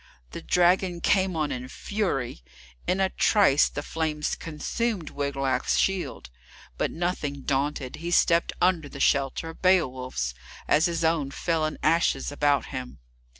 The 0.31 0.41
dragon 0.41 0.99
came 0.99 1.35
on 1.35 1.51
in 1.51 1.67
fury; 1.67 2.41
in 2.87 2.99
a 2.99 3.09
trice 3.09 3.69
the 3.69 3.83
flames 3.83 4.33
consumed 4.33 5.11
Wiglaf's 5.11 5.77
shield, 5.77 6.31
but, 6.75 6.89
nothing 6.89 7.43
daunted, 7.43 7.97
he 7.97 8.09
stepped 8.09 8.51
under 8.59 8.89
the 8.89 8.99
shelter 8.99 9.49
of 9.49 9.61
Beowulf's, 9.61 10.33
as 10.67 10.87
his 10.87 11.03
own 11.03 11.29
fell 11.29 11.67
in 11.67 11.77
ashes 11.83 12.31
about 12.31 12.65
him. 12.73 12.97